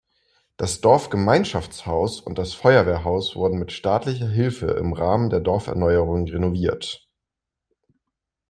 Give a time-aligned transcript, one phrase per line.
[0.57, 7.07] Das Dorfgemeinschaftshaus und das Feuerwehrhaus wurden mit staatlicher Hilfe im Rahmen der Dorferneuerung renoviert.